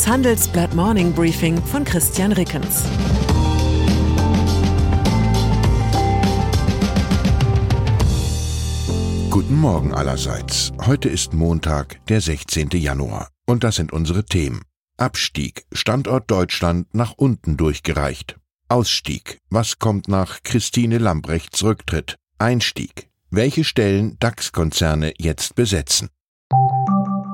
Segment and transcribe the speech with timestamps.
[0.00, 2.84] Das Handelsblatt Morning Briefing von Christian Rickens.
[9.28, 10.72] Guten Morgen allerseits.
[10.86, 12.70] Heute ist Montag, der 16.
[12.76, 13.28] Januar.
[13.44, 14.62] Und das sind unsere Themen.
[14.96, 18.38] Abstieg, Standort Deutschland nach unten durchgereicht.
[18.70, 22.16] Ausstieg, was kommt nach Christine Lambrechts Rücktritt?
[22.38, 26.08] Einstieg, welche Stellen DAX-Konzerne jetzt besetzen.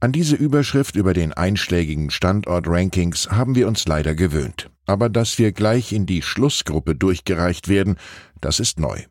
[0.00, 4.70] An diese Überschrift über den einschlägigen Standort-Rankings haben wir uns leider gewöhnt.
[4.86, 7.96] Aber dass wir gleich in die Schlussgruppe durchgereicht werden,
[8.40, 9.02] das ist neu.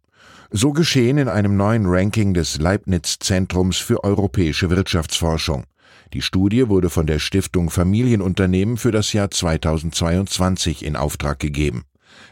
[0.49, 5.65] So geschehen in einem neuen Ranking des Leibniz Zentrums für europäische Wirtschaftsforschung.
[6.13, 11.83] Die Studie wurde von der Stiftung Familienunternehmen für das Jahr 2022 in Auftrag gegeben.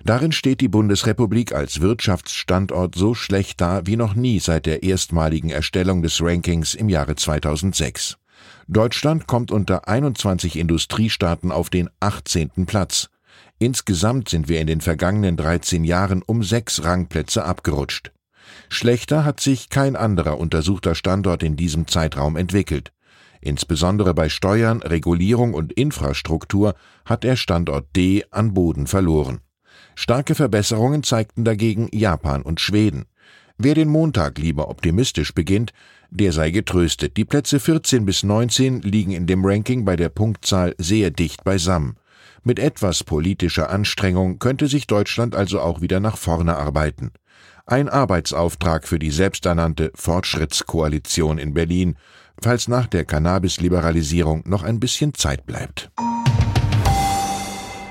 [0.06, 5.50] Darin steht die Bundesrepublik als Wirtschaftsstandort so schlecht da wie noch nie seit der erstmaligen
[5.50, 8.18] Erstellung des Rankings im Jahre 2006.
[8.68, 12.66] Deutschland kommt unter 21 Industriestaaten auf den 18.
[12.66, 13.10] Platz.
[13.60, 18.12] Insgesamt sind wir in den vergangenen 13 Jahren um sechs Rangplätze abgerutscht.
[18.68, 22.92] Schlechter hat sich kein anderer untersuchter Standort in diesem Zeitraum entwickelt.
[23.40, 26.74] Insbesondere bei Steuern, Regulierung und Infrastruktur
[27.06, 29.42] hat der Standort D an Boden verloren.
[29.94, 33.06] Starke Verbesserungen zeigten dagegen Japan und Schweden.
[33.58, 35.72] Wer den Montag lieber optimistisch beginnt,
[36.10, 37.16] der sei getröstet.
[37.18, 41.96] Die Plätze 14 bis 19 liegen in dem Ranking bei der Punktzahl sehr dicht beisammen.
[42.44, 47.12] Mit etwas politischer Anstrengung könnte sich Deutschland also auch wieder nach vorne arbeiten.
[47.66, 51.96] Ein Arbeitsauftrag für die selbsternannte Fortschrittskoalition in Berlin,
[52.42, 55.90] falls nach der Cannabis-Liberalisierung noch ein bisschen Zeit bleibt.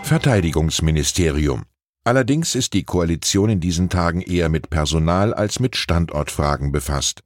[0.03, 1.65] Verteidigungsministerium.
[2.06, 7.25] Allerdings ist die Koalition in diesen Tagen eher mit Personal als mit Standortfragen befasst.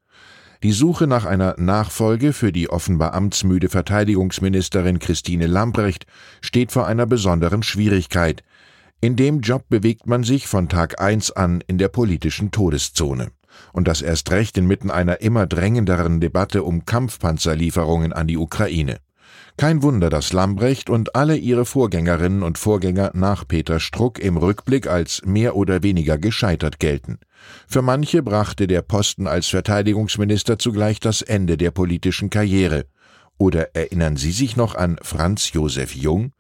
[0.63, 6.07] Die Suche nach einer Nachfolge für die offenbar amtsmüde Verteidigungsministerin Christine Lambrecht
[6.41, 8.45] steht vor einer besonderen Schwierigkeit.
[9.01, 13.33] In dem Job bewegt man sich von Tag eins an in der politischen Todeszone.
[13.73, 18.99] Und das erst recht inmitten einer immer drängenderen Debatte um Kampfpanzerlieferungen an die Ukraine.
[19.57, 24.87] Kein Wunder, dass Lambrecht und alle ihre Vorgängerinnen und Vorgänger nach Peter Struck im Rückblick
[24.87, 27.19] als mehr oder weniger gescheitert gelten.
[27.67, 32.87] Für manche brachte der Posten als Verteidigungsminister zugleich das Ende der politischen Karriere.
[33.37, 36.33] Oder erinnern Sie sich noch an Franz Josef Jung?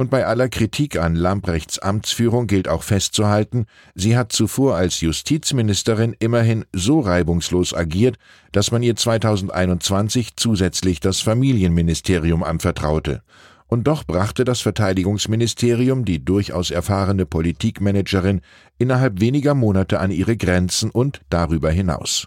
[0.00, 6.16] Und bei aller Kritik an Lamprechts Amtsführung gilt auch festzuhalten, sie hat zuvor als Justizministerin
[6.18, 8.16] immerhin so reibungslos agiert,
[8.50, 13.20] dass man ihr 2021 zusätzlich das Familienministerium anvertraute.
[13.66, 18.40] Und doch brachte das Verteidigungsministerium die durchaus erfahrene Politikmanagerin
[18.78, 22.26] innerhalb weniger Monate an ihre Grenzen und darüber hinaus.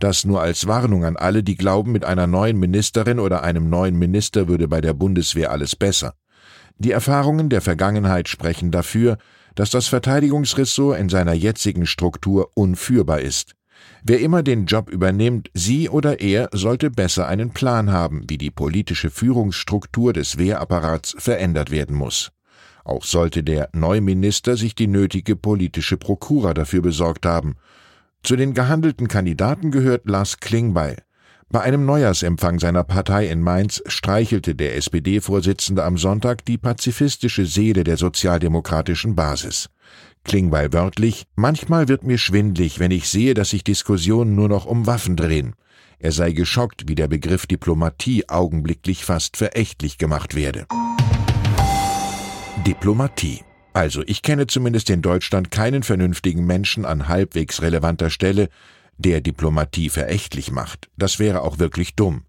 [0.00, 3.96] Das nur als Warnung an alle, die glauben, mit einer neuen Ministerin oder einem neuen
[3.96, 6.14] Minister würde bei der Bundeswehr alles besser.
[6.82, 9.16] Die Erfahrungen der Vergangenheit sprechen dafür,
[9.54, 13.52] dass das Verteidigungsressort in seiner jetzigen Struktur unführbar ist.
[14.02, 18.50] Wer immer den Job übernimmt, sie oder er sollte besser einen Plan haben, wie die
[18.50, 22.32] politische Führungsstruktur des Wehrapparats verändert werden muss.
[22.82, 27.54] Auch sollte der Neuminister sich die nötige politische Prokura dafür besorgt haben.
[28.24, 30.96] Zu den gehandelten Kandidaten gehört Lars Klingbeil.
[31.52, 37.84] Bei einem Neujahrsempfang seiner Partei in Mainz streichelte der SPD-Vorsitzende am Sonntag die pazifistische Seele
[37.84, 39.68] der sozialdemokratischen Basis.
[40.24, 44.86] Klingbeil wörtlich, manchmal wird mir schwindlig, wenn ich sehe, dass sich Diskussionen nur noch um
[44.86, 45.54] Waffen drehen.
[45.98, 50.66] Er sei geschockt, wie der Begriff Diplomatie augenblicklich fast verächtlich gemacht werde.
[52.66, 53.42] Diplomatie.
[53.74, 58.48] Also, ich kenne zumindest in Deutschland keinen vernünftigen Menschen an halbwegs relevanter Stelle,
[59.02, 60.88] der Diplomatie verächtlich macht.
[60.96, 62.24] Das wäre auch wirklich dumm.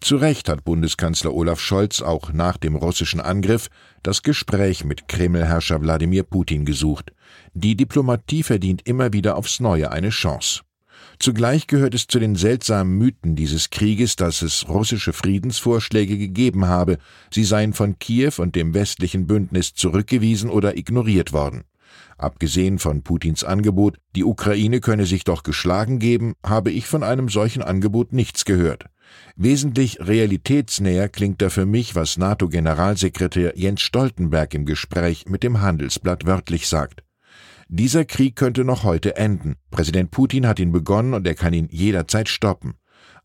[0.00, 3.68] Zu Recht hat Bundeskanzler Olaf Scholz auch nach dem russischen Angriff
[4.04, 7.12] das Gespräch mit Kremlherrscher Wladimir Putin gesucht.
[7.52, 10.60] Die Diplomatie verdient immer wieder aufs Neue eine Chance.
[11.18, 16.98] Zugleich gehört es zu den seltsamen Mythen dieses Krieges, dass es russische Friedensvorschläge gegeben habe,
[17.32, 21.64] sie seien von Kiew und dem westlichen Bündnis zurückgewiesen oder ignoriert worden.
[22.16, 27.28] Abgesehen von Putins Angebot, die Ukraine könne sich doch geschlagen geben, habe ich von einem
[27.28, 28.86] solchen Angebot nichts gehört.
[29.36, 36.26] Wesentlich realitätsnäher klingt da für mich, was NATO-Generalsekretär Jens Stoltenberg im Gespräch mit dem Handelsblatt
[36.26, 37.04] wörtlich sagt.
[37.68, 39.56] Dieser Krieg könnte noch heute enden.
[39.70, 42.74] Präsident Putin hat ihn begonnen und er kann ihn jederzeit stoppen.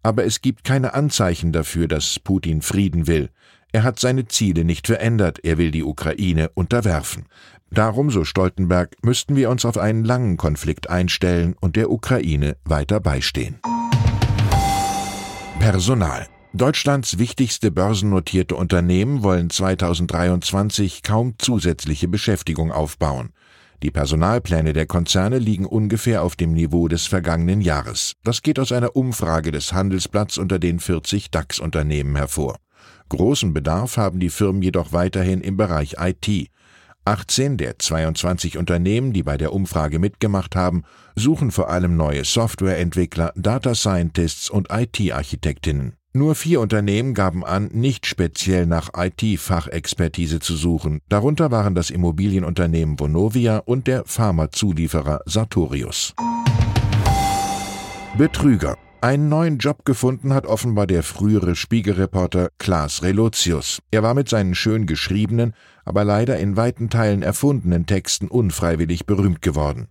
[0.04, 3.30] Aber es gibt keine Anzeichen dafür, dass Putin Frieden will.
[3.71, 7.25] Er hat seine Ziele nicht verändert, er will die Ukraine unterwerfen.
[7.73, 12.99] Darum, so Stoltenberg, müssten wir uns auf einen langen Konflikt einstellen und der Ukraine weiter
[12.99, 13.59] beistehen.
[15.57, 16.27] Personal.
[16.53, 23.31] Deutschlands wichtigste börsennotierte Unternehmen wollen 2023 kaum zusätzliche Beschäftigung aufbauen.
[23.81, 28.13] Die Personalpläne der Konzerne liegen ungefähr auf dem Niveau des vergangenen Jahres.
[28.23, 32.57] Das geht aus einer Umfrage des Handelsblatts unter den 40 DAX-Unternehmen hervor.
[33.09, 36.51] Großen Bedarf haben die Firmen jedoch weiterhin im Bereich IT.
[37.05, 40.83] 18 der 22 Unternehmen, die bei der Umfrage mitgemacht haben,
[41.15, 45.94] suchen vor allem neue Softwareentwickler, Data Scientists und IT-Architektinnen.
[46.15, 51.00] Nur vier Unternehmen gaben an, nicht speziell nach IT-Fachexpertise zu suchen.
[51.09, 56.13] Darunter waren das Immobilienunternehmen Vonovia und der Pharmazulieferer Sartorius.
[58.15, 58.77] Betrüger.
[59.03, 63.79] Einen neuen Job gefunden hat offenbar der frühere Spiegelreporter Klaas Relotius.
[63.91, 65.53] Er war mit seinen schön geschriebenen,
[65.83, 69.89] aber leider in weiten Teilen erfundenen Texten unfreiwillig berühmt geworden.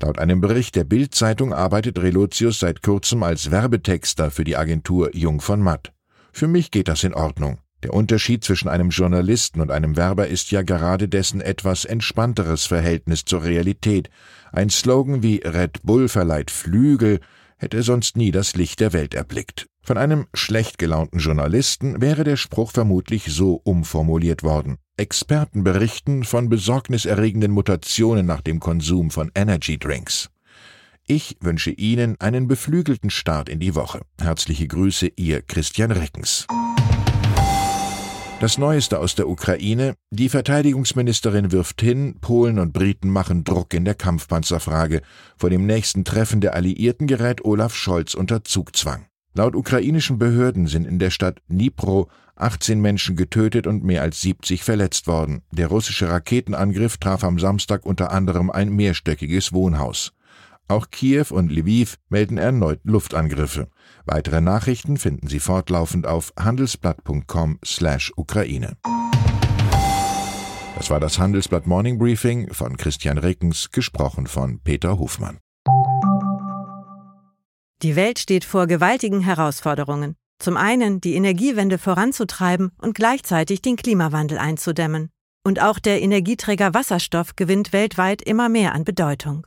[0.00, 5.40] Laut einem Bericht der Bild-Zeitung arbeitet Relotius seit kurzem als Werbetexter für die Agentur Jung
[5.40, 5.92] von Matt.
[6.32, 7.58] Für mich geht das in Ordnung.
[7.82, 13.24] Der Unterschied zwischen einem Journalisten und einem Werber ist ja gerade dessen etwas entspannteres Verhältnis
[13.24, 14.08] zur Realität.
[14.52, 17.18] Ein Slogan wie Red Bull verleiht Flügel
[17.62, 19.66] hätte sonst nie das Licht der Welt erblickt.
[19.84, 24.76] Von einem schlecht gelaunten Journalisten wäre der Spruch vermutlich so umformuliert worden.
[24.96, 30.28] Experten berichten von besorgniserregenden Mutationen nach dem Konsum von Energy Drinks.
[31.06, 34.02] Ich wünsche Ihnen einen beflügelten Start in die Woche.
[34.20, 36.46] Herzliche Grüße, Ihr Christian Reckens.
[38.42, 39.94] Das Neueste aus der Ukraine.
[40.10, 45.02] Die Verteidigungsministerin wirft hin, Polen und Briten machen Druck in der Kampfpanzerfrage.
[45.36, 49.06] Vor dem nächsten Treffen der Alliierten gerät Olaf Scholz unter Zugzwang.
[49.32, 54.64] Laut ukrainischen Behörden sind in der Stadt Dnipro 18 Menschen getötet und mehr als 70
[54.64, 55.42] verletzt worden.
[55.52, 60.14] Der russische Raketenangriff traf am Samstag unter anderem ein mehrstöckiges Wohnhaus.
[60.68, 63.68] Auch Kiew und Lviv melden erneut Luftangriffe.
[64.04, 68.76] Weitere Nachrichten finden Sie fortlaufend auf handelsblatt.com/ukraine.
[70.76, 75.38] Das war das Handelsblatt Morning Briefing von Christian Reckens, gesprochen von Peter Hofmann.
[77.82, 80.16] Die Welt steht vor gewaltigen Herausforderungen.
[80.38, 85.10] Zum einen die Energiewende voranzutreiben und gleichzeitig den Klimawandel einzudämmen.
[85.44, 89.46] Und auch der Energieträger Wasserstoff gewinnt weltweit immer mehr an Bedeutung.